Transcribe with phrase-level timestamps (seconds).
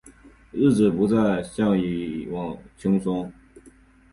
[0.51, 3.31] 日子不再像以往轻松